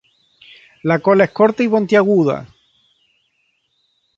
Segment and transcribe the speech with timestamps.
[0.81, 2.47] La cola es corta y puntiaguda.